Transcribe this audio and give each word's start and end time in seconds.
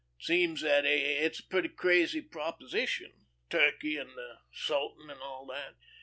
It 0.19 0.23
seems 0.23 0.61
that 0.61 0.83
it's 0.83 1.41
a 1.41 1.47
pretty 1.47 1.69
crazy 1.69 2.21
proposition, 2.21 3.27
Turkey 3.51 3.97
and 3.97 4.09
the 4.17 4.39
Sultan 4.51 5.11
and 5.11 5.21
all 5.21 5.45
that. 5.45 5.75